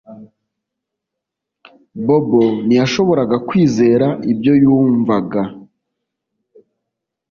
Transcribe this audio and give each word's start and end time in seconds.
Bobo 2.05 2.43
ntiyashoboraga 2.67 3.35
kwizera 3.47 4.07
ibyo 4.31 4.53
yumvaga 4.63 5.41